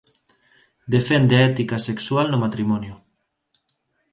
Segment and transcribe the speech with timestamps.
[0.95, 2.95] Defende a ética sexual no matrimonio.